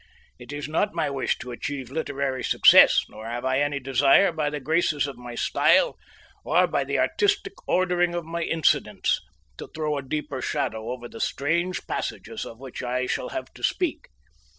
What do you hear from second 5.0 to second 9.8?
of my style, or by the artistic ordering of my incidents, to